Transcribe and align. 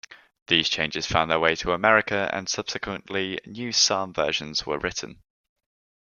These 0.47 0.67
changes 0.67 1.05
found 1.05 1.29
their 1.29 1.39
way 1.39 1.55
to 1.57 1.73
America 1.73 2.27
and 2.33 2.49
subsequently 2.49 3.39
new 3.45 3.71
psalm 3.71 4.13
versions 4.15 4.65
were 4.65 4.79
written. 4.79 5.21